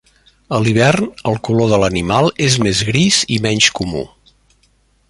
A 0.57 0.61
l'hivern 0.61 1.11
el 1.31 1.37
color 1.49 1.69
de 1.73 1.79
l'animal 1.83 2.33
és 2.49 2.59
més 2.65 2.83
gris 2.89 3.21
i 3.39 3.43
menys 3.49 3.71
comú. 3.83 4.05